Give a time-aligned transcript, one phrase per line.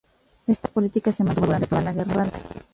[0.47, 2.25] Esta política se mantuvo durante toda la guerra.